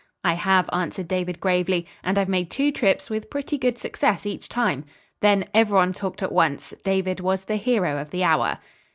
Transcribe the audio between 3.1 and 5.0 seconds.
with pretty good success each time."